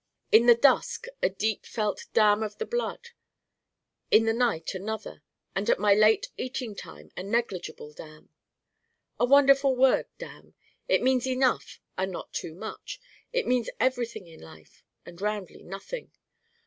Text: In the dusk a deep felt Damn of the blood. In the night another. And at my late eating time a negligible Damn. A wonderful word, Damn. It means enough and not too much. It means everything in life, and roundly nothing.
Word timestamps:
In 0.31 0.47
the 0.47 0.55
dusk 0.55 1.05
a 1.21 1.29
deep 1.29 1.63
felt 1.63 2.07
Damn 2.11 2.41
of 2.41 2.57
the 2.57 2.65
blood. 2.65 3.09
In 4.09 4.25
the 4.25 4.33
night 4.33 4.73
another. 4.73 5.21
And 5.55 5.69
at 5.69 5.77
my 5.77 5.93
late 5.93 6.31
eating 6.37 6.73
time 6.75 7.11
a 7.15 7.21
negligible 7.21 7.93
Damn. 7.93 8.29
A 9.19 9.25
wonderful 9.25 9.75
word, 9.75 10.07
Damn. 10.17 10.55
It 10.87 11.03
means 11.03 11.27
enough 11.27 11.79
and 11.99 12.11
not 12.11 12.33
too 12.33 12.55
much. 12.55 12.99
It 13.31 13.45
means 13.45 13.69
everything 13.79 14.25
in 14.25 14.39
life, 14.39 14.83
and 15.05 15.21
roundly 15.21 15.61
nothing. 15.61 16.11